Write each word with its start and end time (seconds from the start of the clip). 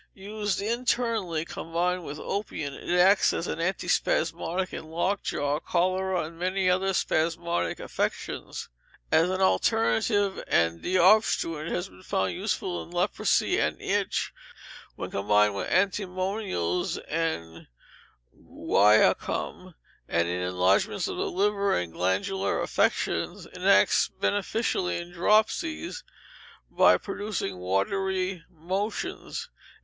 Used 0.15 0.63
internally, 0.63 1.45
combined 1.45 2.03
with 2.03 2.17
opium, 2.17 2.73
it 2.73 2.89
acts 2.97 3.33
as 3.33 3.45
an 3.45 3.59
antispasmodic 3.59 4.73
in 4.73 4.85
locked 4.85 5.25
jaw, 5.25 5.59
cholera, 5.59 6.23
and 6.23 6.39
many 6.39 6.67
other 6.67 6.91
spasmodic 6.95 7.79
affections. 7.79 8.67
As 9.11 9.29
an 9.29 9.41
alterative 9.41 10.43
and 10.47 10.81
deobstruent, 10.81 11.67
it 11.67 11.71
has 11.73 11.87
been 11.89 12.01
found 12.01 12.33
useful 12.33 12.81
in 12.81 12.89
leprosy 12.89 13.59
and 13.59 13.79
itch, 13.79 14.33
when 14.95 15.11
combined 15.11 15.53
with 15.53 15.69
antimonials 15.69 16.97
and 17.07 17.67
guaiacum, 18.35 19.75
and 20.09 20.27
in 20.27 20.41
enlargement 20.41 21.07
of 21.07 21.15
the 21.15 21.29
liver 21.29 21.77
and 21.77 21.93
glandular 21.93 22.59
affections. 22.59 23.45
It 23.45 23.61
acts 23.61 24.07
beneficially 24.09 24.97
in 24.97 25.11
dropsies, 25.11 26.03
by 26.71 26.97
producing 26.97 27.59
watery 27.59 28.43
motions. 28.49 29.47